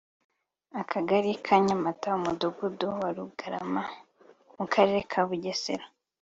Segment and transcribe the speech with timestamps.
[0.81, 3.83] akagari ka Nyamata umudugudu wa Rugarama
[4.57, 5.85] mu karere ka Bugesera